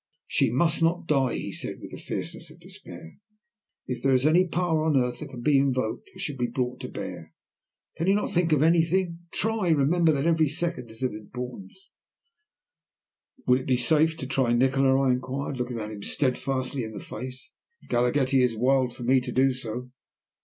[0.25, 3.19] "She must not die," he said, with the fierceness of despair.
[3.85, 6.79] "If there is any power on earth that can be invoked, it shall be brought
[6.79, 7.35] to bear.
[7.97, 9.19] Can you not think of anything?
[9.31, 9.69] Try!
[9.69, 11.91] Remember that every second is of importance."
[13.45, 17.51] "Would it be safe to try Nikola?" I inquired, looking him steadfastly in the face.
[17.87, 19.91] "Galaghetti is wild for me to do so."